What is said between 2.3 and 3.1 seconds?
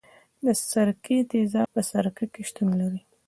کې شتون لري.